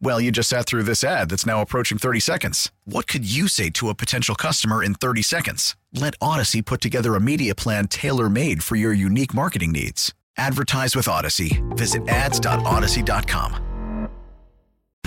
[0.00, 2.70] Well, you just sat through this ad that's now approaching 30 seconds.
[2.84, 5.76] What could you say to a potential customer in 30 seconds?
[5.92, 10.12] Let Audacy put together a media plan tailor made for your unique marketing needs.
[10.36, 11.62] Advertise with Audacy.
[11.76, 14.08] Visit ads.audacy.com.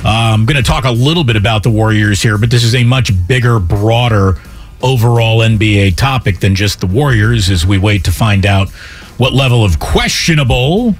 [0.04, 2.84] I'm going to talk a little bit about the Warriors here, but this is a
[2.84, 4.36] much bigger, broader
[4.82, 8.70] overall NBA topic than just the Warriors as we wait to find out
[9.18, 10.96] what level of questionable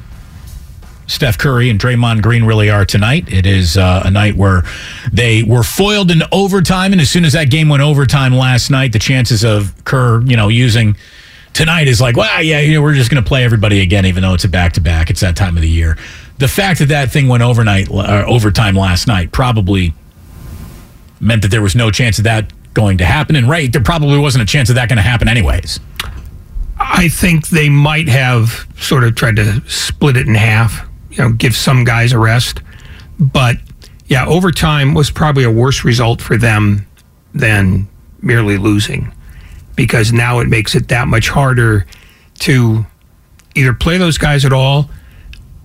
[1.08, 3.32] Steph Curry and Draymond Green really are tonight.
[3.32, 4.64] It is uh, a night where
[5.12, 8.92] they were foiled in overtime, and as soon as that game went overtime last night,
[8.92, 10.98] the chances of Kerr, you know, using
[11.54, 14.22] tonight is like, well, yeah, you know, we're just going to play everybody again, even
[14.22, 15.10] though it's a back to back.
[15.10, 15.98] It's that time of the year.
[16.40, 19.94] The fact that that thing went overnight, uh, overtime last night, probably
[21.20, 23.36] meant that there was no chance of that going to happen.
[23.36, 25.80] And right, there probably wasn't a chance of that going to happen anyways.
[26.80, 30.87] I think they might have sort of tried to split it in half
[31.18, 32.62] you know, give some guys a rest.
[33.20, 33.58] But
[34.08, 36.86] yeah, overtime was probably a worse result for them
[37.34, 37.88] than
[38.22, 39.12] merely losing
[39.76, 41.86] because now it makes it that much harder
[42.40, 42.86] to
[43.56, 44.90] either play those guys at all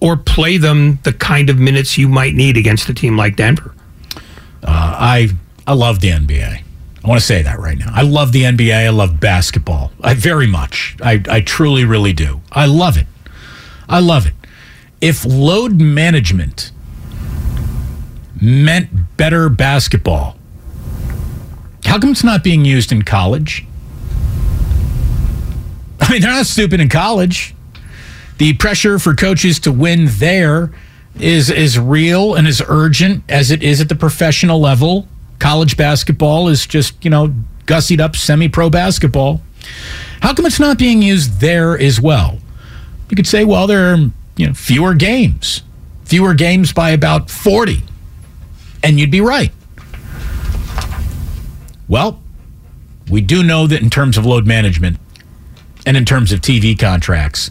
[0.00, 3.74] or play them the kind of minutes you might need against a team like Denver.
[4.62, 5.28] Uh, I
[5.66, 6.62] I love the NBA.
[7.04, 7.90] I want to say that right now.
[7.92, 8.86] I love the NBA.
[8.86, 9.90] I love basketball.
[10.00, 10.96] I very much.
[11.02, 12.40] I, I truly, really do.
[12.52, 13.06] I love it.
[13.88, 14.34] I love it
[15.02, 16.70] if load management
[18.40, 20.36] meant better basketball,
[21.84, 23.66] how come it's not being used in college?
[26.00, 27.54] I mean, they're not stupid in college.
[28.38, 30.70] The pressure for coaches to win there
[31.18, 35.08] is as real and as urgent as it is at the professional level.
[35.40, 37.34] College basketball is just, you know,
[37.66, 39.42] gussied up semi pro basketball.
[40.20, 42.38] How come it's not being used there as well?
[43.10, 45.62] You could say, well, there are you know, fewer games,
[46.04, 47.82] fewer games by about 40.
[48.82, 49.52] And you'd be right.
[51.88, 52.20] Well,
[53.10, 54.98] we do know that in terms of load management
[55.84, 57.50] and in terms of TV contracts,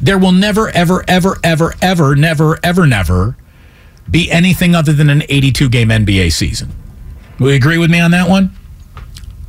[0.00, 3.36] there will never, ever, ever, ever, ever, never, ever, never
[4.10, 6.70] be anything other than an 82 game NBA season.
[7.38, 8.54] Will you agree with me on that one?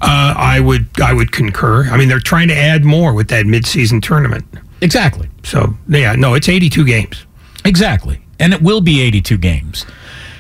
[0.01, 1.89] Uh, I would I would concur.
[1.89, 4.45] I mean, they're trying to add more with that midseason tournament.
[4.85, 5.28] Exactly.
[5.44, 7.25] So, yeah, no, it's 82 games.
[7.66, 8.22] Exactly.
[8.40, 9.84] And it will be 82 games.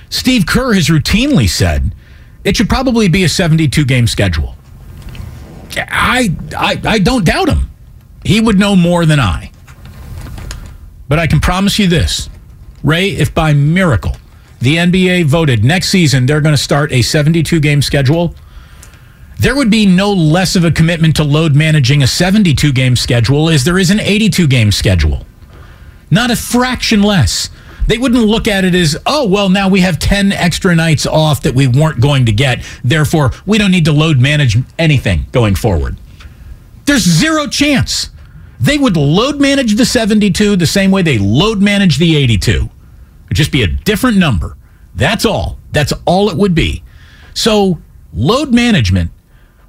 [0.09, 1.95] Steve Kerr has routinely said
[2.43, 4.55] it should probably be a 72 game schedule.
[5.75, 7.71] I, I, I don't doubt him.
[8.23, 9.51] He would know more than I.
[11.09, 12.29] But I can promise you this
[12.83, 14.15] Ray, if by miracle
[14.59, 18.35] the NBA voted next season they're going to start a 72 game schedule,
[19.37, 23.49] there would be no less of a commitment to load managing a 72 game schedule
[23.49, 25.25] as there is an 82 game schedule.
[26.09, 27.49] Not a fraction less.
[27.87, 31.43] They wouldn't look at it as, oh, well, now we have 10 extra nights off
[31.43, 32.63] that we weren't going to get.
[32.83, 35.97] Therefore, we don't need to load manage anything going forward.
[36.85, 38.09] There's zero chance.
[38.59, 42.69] They would load manage the 72 the same way they load manage the 82.
[43.25, 44.57] It'd just be a different number.
[44.95, 45.59] That's all.
[45.71, 46.83] That's all it would be.
[47.33, 47.79] So,
[48.13, 49.11] load management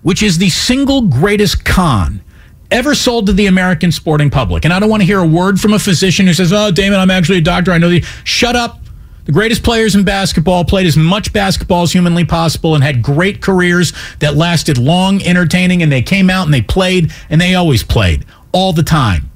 [0.06, 2.22] which is the single greatest con
[2.70, 4.64] ever sold to the American sporting public.
[4.64, 7.00] And I don't want to hear a word from a physician who says, Oh, Damon,
[7.00, 7.72] I'm actually a doctor.
[7.72, 8.02] I know the.
[8.22, 8.78] Shut up.
[9.24, 13.42] The greatest players in basketball played as much basketball as humanly possible and had great
[13.42, 17.82] careers that lasted long, entertaining, and they came out and they played, and they always
[17.82, 19.28] played all the time.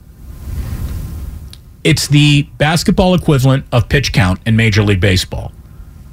[1.82, 5.50] It's the basketball equivalent of pitch count in Major League Baseball.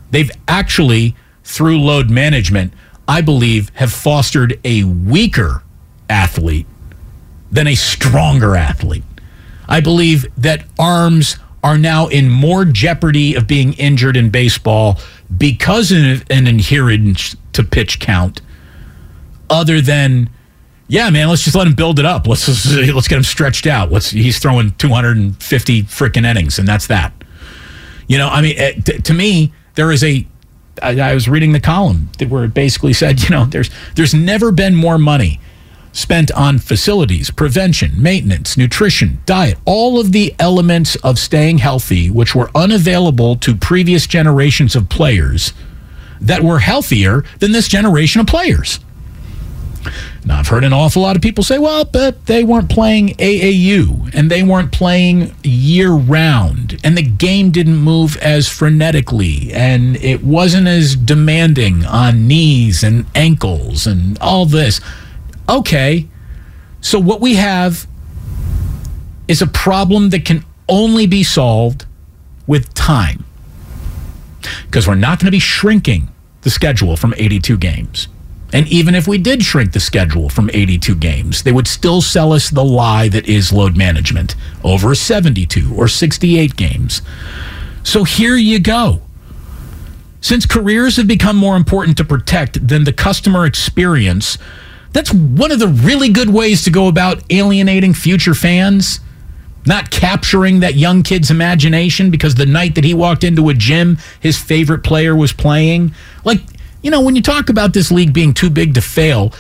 [0.10, 2.74] They've actually, through load management,
[3.08, 5.64] I believe, have fostered a weaker
[6.10, 6.68] athlete
[7.52, 9.04] than a stronger athlete.
[9.68, 15.00] I believe that arms are now in more jeopardy of being injured in baseball
[15.36, 18.42] because of an adherence to pitch count,
[19.50, 20.30] other than
[20.90, 22.28] Yeah, man, let's just let him build it up.
[22.28, 23.92] Let's just, let's get him stretched out.
[23.92, 27.12] Let's he's throwing 250 freaking innings, and that's that.
[28.08, 30.26] You know, I mean, eh, t- to me, there is a.
[30.82, 34.52] I, I was reading the column where it basically said, you know, there's there's never
[34.52, 35.40] been more money
[35.98, 42.36] spent on facilities, prevention, maintenance, nutrition, diet, all of the elements of staying healthy, which
[42.36, 45.54] were unavailable to previous generations of players
[46.22, 48.80] that were healthier than this generation of players.
[50.26, 54.14] Now, I've heard an awful lot of people say, well, but they weren't playing AAU
[54.14, 60.24] and they weren't playing year round and the game didn't move as frenetically and it
[60.24, 64.82] wasn't as demanding on knees and ankles and all this.
[65.50, 66.08] Okay,
[66.82, 67.88] so what we have
[69.28, 71.86] is a problem that can only be solved
[72.46, 73.26] with time
[74.66, 76.10] because we're not going to be shrinking
[76.42, 78.08] the schedule from 82 games.
[78.54, 82.32] And even if we did shrink the schedule from 82 games, they would still sell
[82.32, 87.02] us the lie that is load management over 72 or 68 games.
[87.84, 89.02] So here you go.
[90.22, 94.38] Since careers have become more important to protect than the customer experience,
[94.94, 99.00] that's one of the really good ways to go about alienating future fans.
[99.66, 103.98] Not capturing that young kid's imagination because the night that he walked into a gym,
[104.20, 105.94] his favorite player was playing.
[106.24, 106.40] Like,
[106.82, 109.34] you know, when you talk about this league being too big to fail,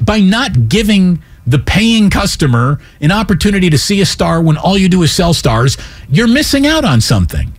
[0.00, 4.88] by not giving the paying customer an opportunity to see a star when all you
[4.88, 5.76] do is sell stars,
[6.08, 7.52] you're missing out on something.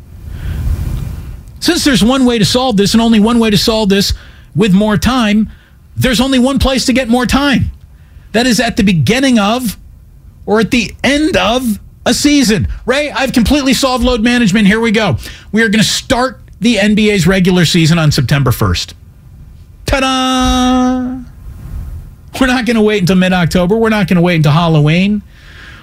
[1.60, 4.14] Since there's one way to solve this and only one way to solve this
[4.56, 5.50] with more time,
[5.96, 7.72] there's only one place to get more time.
[8.34, 9.78] That is at the beginning of
[10.46, 12.68] or at the end of a season.
[12.86, 14.68] Ray, I've completely solved load management.
[14.68, 15.18] Here we go.
[15.52, 18.94] We are going to start the NBA's regular season on September 1st.
[19.86, 21.30] Ta da!
[22.40, 23.76] We're not going to wait until mid October.
[23.76, 25.22] We're not going to wait until Halloween.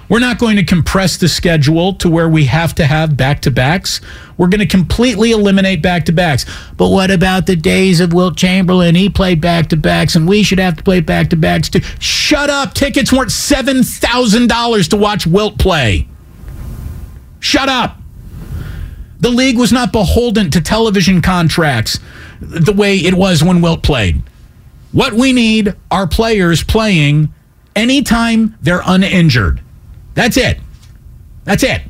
[0.09, 3.51] We're not going to compress the schedule to where we have to have back to
[3.51, 4.01] backs.
[4.37, 6.45] We're going to completely eliminate back to backs.
[6.75, 8.95] But what about the days of Wilt Chamberlain?
[8.95, 11.79] He played back to backs, and we should have to play back to backs too.
[11.99, 12.73] Shut up.
[12.73, 16.09] Tickets weren't $7,000 to watch Wilt play.
[17.39, 18.00] Shut up.
[19.21, 21.99] The league was not beholden to television contracts
[22.41, 24.23] the way it was when Wilt played.
[24.91, 27.33] What we need are players playing
[27.75, 29.61] anytime they're uninjured.
[30.15, 30.59] That's it.
[31.45, 31.83] That's it.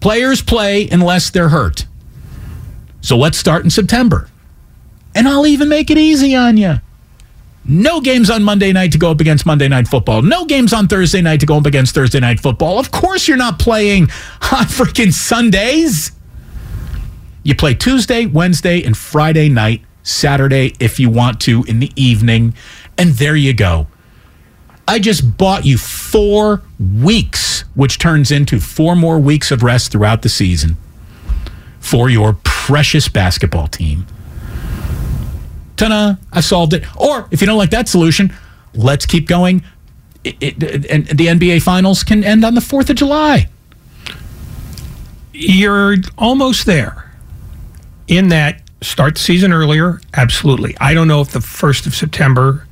[0.00, 1.86] Players play unless they're hurt.
[3.02, 4.28] So let's start in September.
[5.14, 6.80] And I'll even make it easy on you.
[7.68, 10.22] No games on Monday night to go up against Monday night football.
[10.22, 12.78] No games on Thursday night to go up against Thursday night football.
[12.78, 14.02] Of course, you're not playing
[14.52, 16.12] on freaking Sundays.
[17.42, 22.54] You play Tuesday, Wednesday, and Friday night, Saturday if you want to in the evening.
[22.96, 23.88] And there you go.
[24.88, 30.22] I just bought you four weeks, which turns into four more weeks of rest throughout
[30.22, 30.76] the season
[31.80, 34.06] for your precious basketball team.
[35.76, 36.84] Ta-da, I solved it.
[36.96, 38.32] Or if you don't like that solution,
[38.74, 39.62] let's keep going.
[40.24, 43.48] It, it, and the NBA Finals can end on the 4th of July.
[45.32, 47.14] You're almost there
[48.08, 50.00] in that start the season earlier.
[50.14, 50.76] Absolutely.
[50.80, 52.66] I don't know if the 1st of September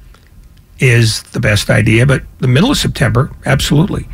[0.78, 4.08] is the best idea, but the middle of September, absolutely.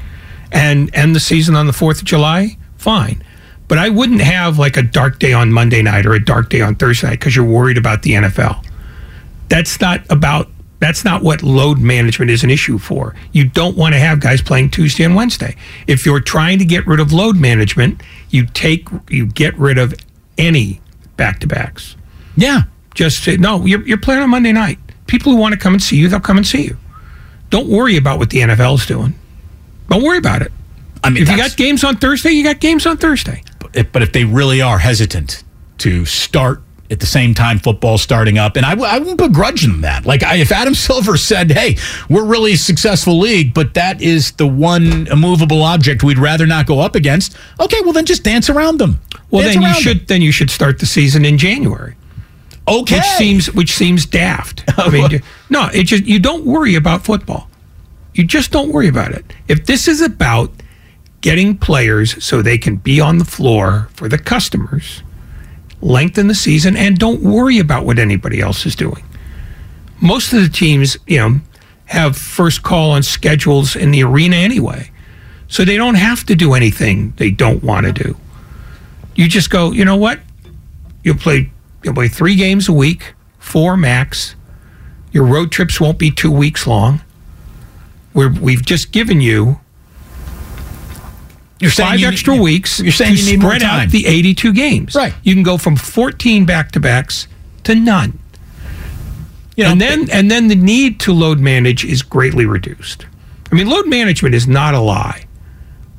[0.52, 3.23] And end the season on the 4th of July, fine.
[3.68, 6.61] But I wouldn't have like a dark day on Monday night or a dark day
[6.61, 8.64] on Thursday night because you're worried about the NFL.
[9.50, 13.14] That's not about that's not what load management is an issue for.
[13.33, 15.54] You don't want to have guys playing Tuesday and Wednesday.
[15.87, 19.95] If you're trying to get rid of load management, you take you get rid of
[20.38, 20.80] any
[21.19, 21.97] back-to-backs.
[22.35, 22.62] Yeah.
[22.95, 24.78] Just say, no, you're, you're playing on Monday night.
[25.07, 26.78] People who want to come and see you, they'll come and see you.
[27.50, 29.14] Don't worry about what the NFL is doing.
[29.90, 30.50] Don't worry about it.
[31.04, 33.42] I mean, If you got games on Thursday, you got games on Thursday.
[33.75, 35.42] if- but if they really are hesitant
[35.78, 39.62] to start at the same time football starting up, and I, w- I wouldn't begrudge
[39.62, 40.04] them that.
[40.04, 41.76] Like, I, if Adam Silver said, "Hey,
[42.09, 46.66] we're really a successful league, but that is the one immovable object we'd rather not
[46.66, 49.00] go up against," okay, well then just dance around them.
[49.30, 51.94] Well, Dance then you should then you should start the season in January.
[52.66, 52.97] okay.
[52.97, 54.64] which seems which seems daft.
[54.76, 57.49] I mean, no, it just you don't worry about football.
[58.14, 59.25] You just don't worry about it.
[59.47, 60.50] If this is about
[61.20, 65.04] getting players so they can be on the floor for the customers,
[65.82, 69.04] lengthen the season, and don't worry about what anybody else is doing.
[70.00, 71.40] Most of the teams, you know,
[71.87, 74.90] have first call on schedules in the arena anyway,
[75.49, 78.16] so they don't have to do anything they don't want to do.
[79.14, 80.20] You just go, you know what?
[81.02, 81.50] You'll play
[81.82, 84.34] you'll play three games a week, four max.
[85.12, 87.00] Your road trips won't be two weeks long.
[88.14, 89.60] We're, we've just given you
[91.61, 93.81] You're saying five you extra need- weeks You're saying to you need more spread time.
[93.87, 94.95] out the 82 games.
[94.95, 95.12] Right.
[95.23, 97.29] You can go from 14 back to backs
[97.64, 98.19] to none.
[99.57, 103.07] you know, and then and then the need to load manage is greatly reduced.
[103.52, 105.26] I mean, load management is not a lie,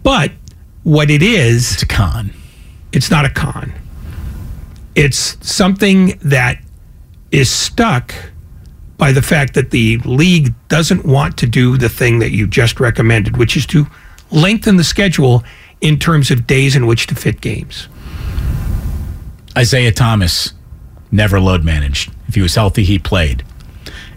[0.04, 0.32] but
[0.84, 2.34] what it is, it's a con.
[2.92, 3.72] it's not a con.
[4.96, 6.60] It's something that
[7.32, 8.14] is stuck
[8.98, 12.80] by the fact that the league doesn't want to do the thing that you just
[12.80, 13.88] recommended, which is to
[14.32, 15.44] lengthen the schedule
[15.82, 17.88] in terms of days in which to fit games.
[19.58, 20.54] Isaiah Thomas
[21.12, 22.12] never load managed.
[22.28, 23.44] If he was healthy, he played.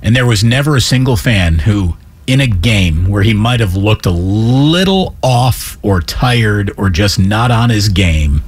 [0.02, 3.75] And there was never a single fan who, in a game where he might have
[3.75, 8.42] looked a little off or tired or just not on his game,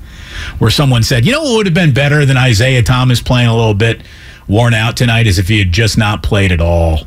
[0.59, 3.57] where someone said, you know what would have been better than Isaiah Thomas playing a
[3.57, 4.03] little bit
[4.47, 7.01] worn out tonight is if he had just not played at all.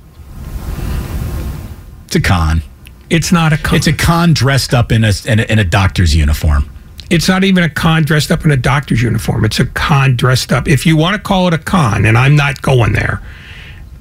[2.05, 2.63] It's a con.
[3.09, 3.75] It's not a con.
[3.75, 6.69] It's a con dressed up in a, in a, in a doctor's uniform.
[7.09, 9.43] It's not even a con dressed up in a doctor's uniform.
[9.45, 10.67] It's a con dressed up.
[10.67, 13.21] If you want to call it a con, and I'm not going there,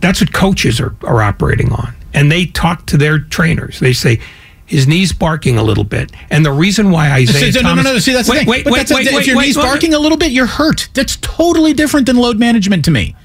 [0.00, 1.94] that's what coaches are, are operating on.
[2.12, 3.80] And they talk to their trainers.
[3.80, 4.20] They say,
[4.66, 6.12] his knee's barking a little bit.
[6.28, 7.84] And the reason why Isaiah no, Thomas...
[7.84, 8.50] no, no, See, that's wait, the thing.
[8.50, 9.62] Wait, But wait, that's a- wait, if your wait, knee's wait.
[9.62, 10.90] barking a little bit, you're hurt.
[10.92, 13.16] That's totally different than load management to me.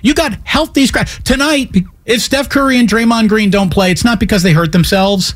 [0.00, 1.70] You got healthy scratch tonight.
[2.08, 5.34] If Steph Curry and Draymond Green don't play, it's not because they hurt themselves.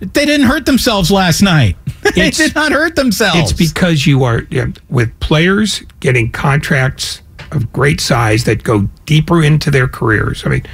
[0.00, 1.76] They didn't hurt themselves last night.
[2.02, 3.52] they It's- did not hurt themselves.
[3.52, 9.42] It's because you are yeah, with players getting contracts of great size that go deeper
[9.42, 10.44] into their careers.
[10.44, 10.66] I mean,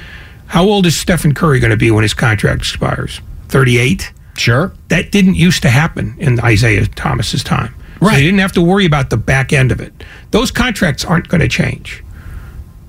[0.47, 3.21] how old is Stephen Curry going to be when his contract expires?
[3.49, 4.11] 38?
[4.35, 4.73] sure.
[4.89, 7.75] That didn't used to happen in Isaiah Thomas's time.
[7.99, 8.15] So Right.
[8.15, 9.93] they didn't have to worry about the back end of it.
[10.31, 12.02] Those contracts aren't going to change.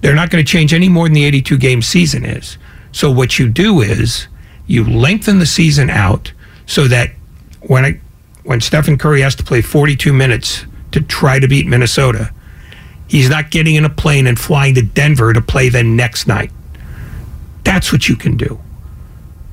[0.04, 2.58] They're not going to change any more than the 82 game season is.
[2.92, 4.28] So what you do is
[4.66, 6.30] you lengthen the season out
[6.66, 7.12] so that
[7.62, 8.00] when I,
[8.42, 12.30] when Stephen Curry has to play 42 minutes to try to beat Minnesota,
[13.08, 16.50] he's not getting in a plane and flying to Denver to play the next night.
[17.62, 18.60] That's what you can do.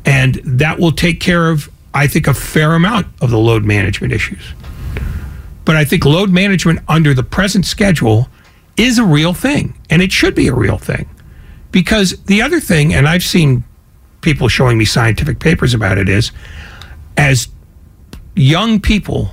[0.03, 4.11] And that will take care of, I think, a fair amount of the load management
[4.11, 4.53] issues.
[5.63, 8.27] But I think load management under the present schedule
[8.77, 11.09] is a real thing, and it should be a real thing.
[11.71, 13.63] Because the other thing, and I've seen
[14.21, 16.31] people showing me scientific papers about it, is
[17.17, 17.47] as
[18.35, 19.31] young people,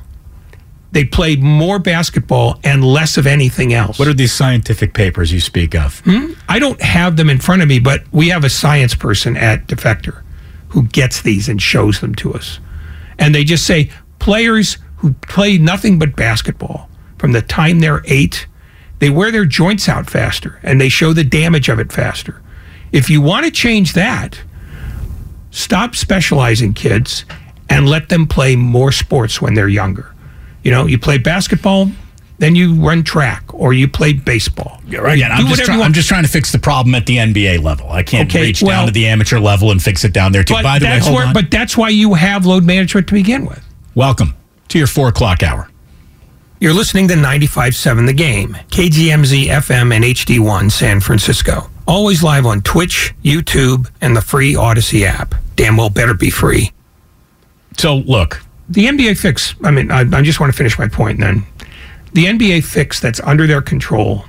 [0.93, 3.99] they play more basketball and less of anything else.
[3.99, 6.01] What are these scientific papers you speak of?
[6.01, 6.33] Hmm?
[6.49, 9.67] I don't have them in front of me, but we have a science person at
[9.67, 10.23] Defector
[10.69, 12.61] who gets these and shows them to us.
[13.19, 18.47] And they just say players who play nothing but basketball from the time they're eight,
[18.99, 22.41] they wear their joints out faster and they show the damage of it faster.
[22.93, 24.41] If you want to change that,
[25.51, 27.25] stop specializing kids
[27.69, 30.15] and let them play more sports when they're younger.
[30.63, 31.91] You know, you play basketball,
[32.39, 34.81] then you run track or you play baseball.
[34.87, 37.91] Again, I'm just, try- I'm just trying to fix the problem at the NBA level.
[37.91, 40.45] I can't Okay, reach well- down to the amateur level and fix it down there
[40.45, 40.55] too.
[40.55, 41.35] By the way, hold where, on.
[41.35, 43.63] but that's why you have load management to begin with.
[43.95, 44.35] Welcome
[44.69, 45.69] to your four o'clock hour.
[46.61, 51.71] You're listening to 95.7 The Game, KGMZ FM and HD1 San Francisco.
[51.87, 55.37] Always live on Twitch, YouTube, and the free Audacy app.
[55.55, 56.73] Damn well better be free.
[57.77, 60.95] So look, The NBA fix, I mean, I, I just want to finish my point
[60.95, 61.47] point then.
[62.15, 64.25] The NBA fix that's under their control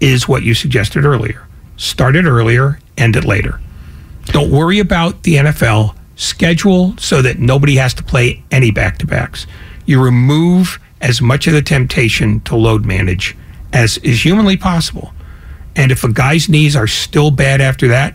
[0.00, 1.46] is what you suggested earlier.
[1.78, 3.58] Start it earlier, end it later.
[4.26, 9.06] Don't worry about the NFL schedule so that nobody has to play any back to
[9.06, 9.46] backs.
[9.86, 13.36] You remove as much of the temptation to load manage
[13.72, 15.12] as is humanly possible.
[15.76, 18.14] And if a guy's knees are still bad after that,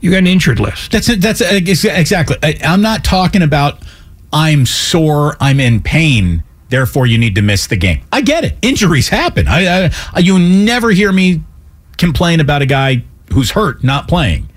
[0.00, 0.92] you got an injured list.
[0.92, 2.36] That's that's uh, ex- exactly.
[2.42, 3.82] I, I'm not talking about
[4.32, 8.02] I'm sore, I'm in pain, therefore you need to miss the game.
[8.12, 8.56] I get it.
[8.60, 9.46] Injuries happen.
[9.48, 11.42] I, I you never hear me
[11.96, 14.50] complain about a guy who's hurt not playing.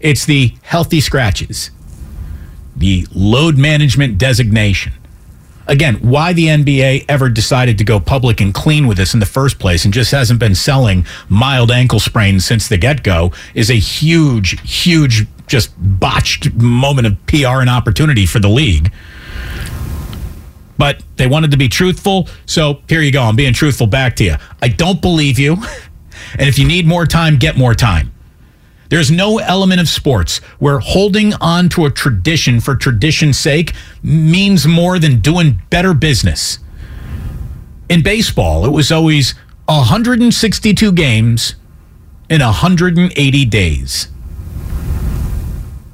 [0.00, 1.70] It's the healthy scratches,
[2.76, 4.92] the load management designation.
[5.66, 9.26] Again, why the NBA ever decided to go public and clean with this in the
[9.26, 13.70] first place and just hasn't been selling mild ankle sprains since the get go is
[13.70, 18.92] a huge, huge, just botched moment of PR and opportunity for the league.
[20.76, 22.28] But they wanted to be truthful.
[22.46, 23.22] So here you go.
[23.22, 24.36] I'm being truthful back to you.
[24.60, 25.56] I don't believe you.
[26.38, 28.13] And if you need more time, get more time.
[28.88, 33.72] There's no element of sports where holding on to a tradition for tradition's sake
[34.02, 36.58] means more than doing better business.
[37.88, 39.34] In baseball, it was always
[39.66, 41.54] 162 games
[42.28, 44.08] in 180 days.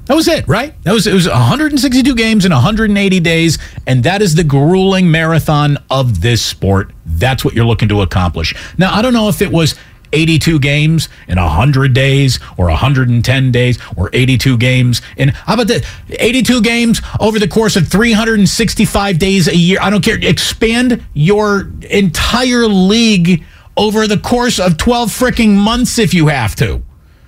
[0.05, 0.73] That was it, right?
[0.83, 3.57] That was it was 162 games in 180 days,
[3.87, 6.91] and that is the grueling marathon of this sport.
[7.05, 8.53] That's what you're looking to accomplish.
[8.77, 9.75] Now, I don't know if it was
[10.13, 15.85] 82 games in 100 days or 110 days or 82 games in how about the
[16.09, 19.79] 82 games over the course of 365 days a year.
[19.81, 20.17] I don't care.
[20.21, 23.43] Expand your entire league
[23.77, 26.81] over the course of 12 freaking months if you have to.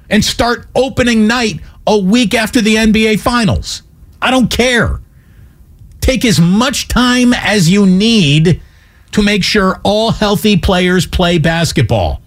[0.10, 3.84] And start opening night a week after the NBA finals.
[4.22, 5.02] I don't care.
[6.02, 8.62] Take as much time as you need
[9.14, 12.23] to make sure all healthy players play basketball.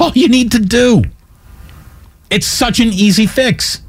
[0.00, 1.04] That's all you need to do.
[2.30, 3.82] It's such an easy fix.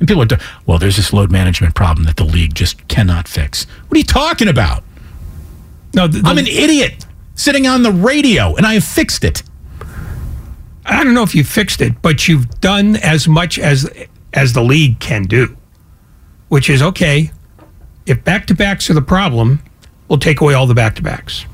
[0.00, 3.64] And people are, well, there's this load management problem that the league just cannot fix.
[3.86, 4.82] What are you talking about?
[5.94, 7.06] No, the, the, I'm an idiot
[7.36, 9.44] sitting on the radio and I have fixed it.
[10.84, 13.88] I don't know if you fixed it, but you've done as much as
[14.32, 15.56] as the league can do,
[16.48, 17.30] which is okay.
[18.04, 19.60] If back to backs are the problem,
[20.08, 21.46] we'll take away all the back to backs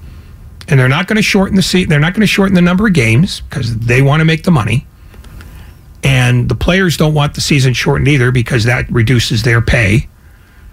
[0.71, 1.89] and they're not going to shorten the seat.
[1.89, 4.53] They're not going to shorten the number of games because they want to make the
[4.53, 4.87] money.
[6.05, 10.09] And the players don't want the season shortened either because that reduces their pay.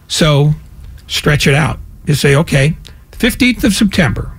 [0.07, 0.53] So
[1.07, 1.79] stretch it out.
[2.05, 2.77] You say, okay,
[3.11, 4.31] 15th of September,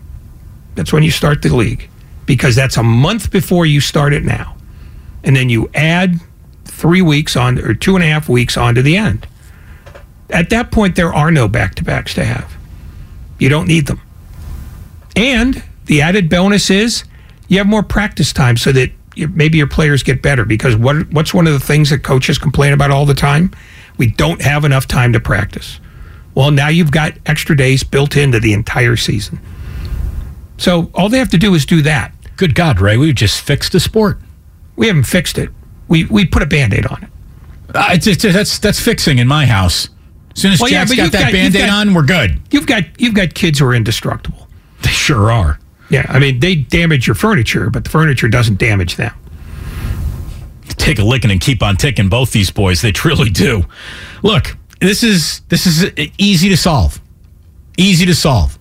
[0.77, 1.91] that's when you start the league
[2.25, 4.57] because that's a month before you start it now.
[5.25, 6.21] And then you add
[6.65, 9.27] three weeks on or two and a half weeks onto the end.
[10.31, 12.57] At that point, there are no back to backs to have.
[13.39, 14.01] You don't need them.
[15.19, 17.05] And the added bonus is
[17.49, 20.45] you have more practice time so that maybe your players get better.
[20.45, 23.51] Because what, what's one of the things that coaches complain about all the time?
[23.97, 25.81] We don't have enough time to practice.
[26.35, 29.41] Well, now you've got extra days built into the entire season.
[30.57, 32.13] So all they have to do is do that.
[32.37, 34.21] Good God, Ray, we've just fixed the sport.
[34.77, 35.51] We haven't fixed it.
[35.89, 37.11] We we put a band aid on it.
[37.75, 39.89] Uh, it's, it's, that's that's fixing in my house.
[40.35, 42.41] As soon as well, Jack's yeah, got that got, band aid on, we're good.
[42.53, 44.48] You've got you've got kids who are indestructible.
[44.83, 45.59] They sure are.
[45.91, 49.15] Yeah, I mean, they damage your furniture, but the furniture doesn't damage them.
[50.77, 52.09] Take a licking and keep on ticking.
[52.09, 53.65] Both these boys, they truly do.
[54.23, 57.01] Look, this is this is easy to solve.
[57.77, 58.59] Easy to solve.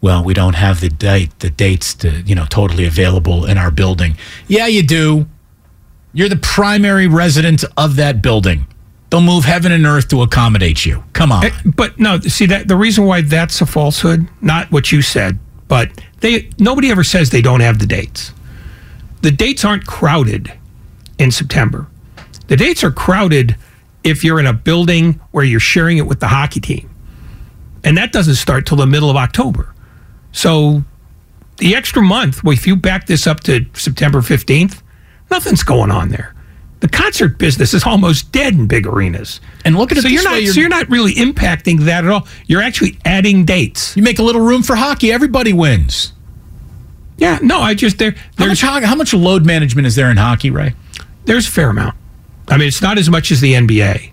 [0.00, 3.70] Well, we don't have the date, the dates to you know totally available in our
[3.72, 4.16] building.
[4.46, 5.26] Yeah, you do.
[6.12, 8.66] You're the primary resident of that building.
[9.10, 11.02] They'll move heaven and earth to accommodate you.
[11.12, 11.46] Come on.
[11.46, 15.38] Eh, but no, see that the reason why that's a falsehood, not what you said
[15.68, 18.32] but they nobody ever says they don't have the dates.
[19.22, 20.52] The dates aren't crowded
[21.18, 21.86] in September.
[22.48, 23.56] The dates are crowded
[24.04, 26.88] if you're in a building where you're sharing it with the hockey team.
[27.84, 29.74] And that doesn't start till the middle of October.
[30.32, 30.82] So
[31.58, 34.82] the extra month, well, if you back this up to September 15th,
[35.30, 36.34] nothing's going on there
[36.80, 39.40] the concert business is almost dead in big arenas.
[39.64, 42.10] And look at it so you're not you're, so you're not really impacting that at
[42.10, 42.26] all.
[42.46, 43.96] You're actually adding dates.
[43.96, 45.12] You make a little room for hockey.
[45.12, 46.12] Everybody wins.
[47.16, 48.14] Yeah, no, I just there.
[48.36, 50.74] How much, how much load management is there in hockey, Ray?
[51.24, 51.96] There's a fair amount.
[52.46, 54.12] I mean, it's not as much as the NBA,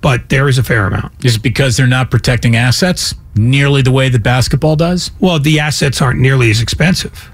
[0.00, 1.24] but there is a fair amount.
[1.24, 5.12] Is it because they're not protecting assets nearly the way that basketball does?
[5.20, 7.31] Well, the assets aren't nearly as expensive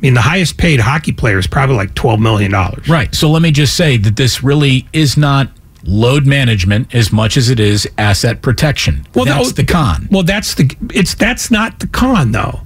[0.00, 2.52] mean, the highest paid hockey player is probably like $12 million.
[2.88, 3.14] Right.
[3.14, 5.48] So let me just say that this really is not
[5.86, 9.06] load management as much as it is asset protection.
[9.14, 10.08] Well, that's the, the con.
[10.10, 12.60] Well, that's the it's that's not the con though.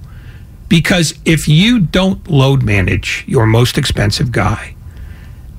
[0.69, 4.75] Because if you don't load manage your most expensive guy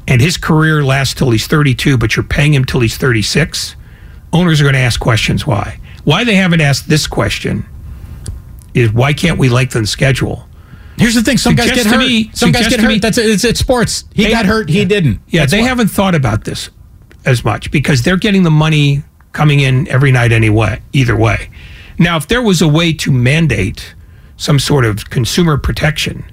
[0.08, 3.76] and his career lasts till he's 32 but you're paying him till he's 36,
[4.32, 5.80] owners are going to ask questions why.
[6.04, 7.66] Why they haven't asked this question
[8.74, 10.48] is why can't we lengthen schedule?
[11.00, 11.98] Here's the thing: some guys get hurt.
[11.98, 12.88] Me, some guys get hurt.
[12.90, 14.04] Me, That's it's, it's sports.
[14.14, 14.70] He they, got hurt.
[14.70, 14.86] He yeah.
[14.86, 15.22] didn't.
[15.28, 16.70] Yeah, That's they haven't thought about this
[17.26, 20.82] as much because they're getting the money coming in every night anyway.
[20.92, 21.50] Either way,
[21.98, 23.96] now if there was a way to mandate
[24.36, 26.26] some sort of consumer protection,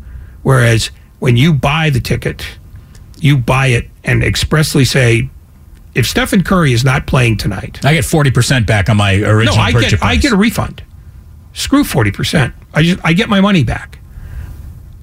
[0.43, 2.59] whereas when you buy the ticket,
[3.21, 5.31] you buy it and expressly say
[5.95, 9.57] if Stephen Curry is not playing tonight, I get forty percent back on my original
[9.57, 10.03] purchase no, I get price.
[10.03, 10.83] I get a refund.
[11.53, 12.53] Screw forty percent.
[12.75, 13.96] I just I get my money back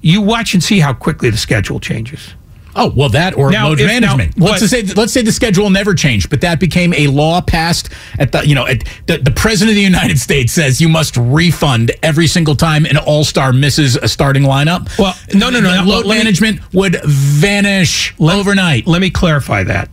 [0.04, 2.34] you watch and see how quickly the schedule changes.
[2.76, 4.36] Oh well, that or now, load if, management.
[4.36, 7.88] Now, let's say let's say the schedule never changed, but that became a law passed
[8.18, 11.16] at the you know at the, the president of the United States says you must
[11.16, 14.90] refund every single time an All Star misses a starting lineup.
[14.98, 15.84] Well, no, no, no.
[15.84, 18.86] no load management me, would vanish let, overnight.
[18.86, 19.88] Let me clarify that.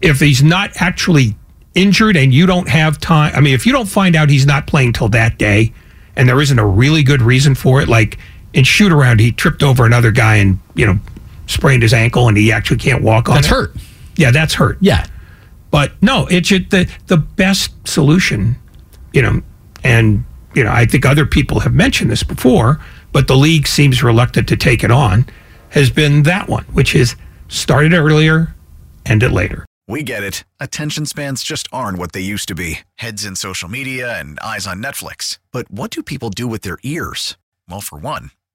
[0.00, 1.34] If he's not actually
[1.74, 4.68] injured and you don't have time, I mean, if you don't find out he's not
[4.68, 5.72] playing till that day,
[6.14, 8.16] and there isn't a really good reason for it, like
[8.58, 10.98] in shoot around, he tripped over another guy and you know
[11.46, 13.36] sprained his ankle, and he actually can't walk on.
[13.36, 13.50] That's it.
[13.50, 13.76] hurt.
[14.16, 14.78] Yeah, that's hurt.
[14.80, 15.06] Yeah.
[15.70, 18.56] But no, it's the the best solution,
[19.12, 19.42] you know,
[19.84, 22.80] and you know, I think other people have mentioned this before,
[23.12, 25.26] but the league seems reluctant to take it on,
[25.70, 27.16] has been that one, which is
[27.48, 28.54] start it earlier,
[29.06, 29.64] end it later.
[29.86, 30.44] We get it.
[30.60, 34.66] Attention spans just aren't what they used to be heads in social media and eyes
[34.66, 35.38] on Netflix.
[35.52, 37.36] But what do people do with their ears?
[37.68, 38.30] Well, for one,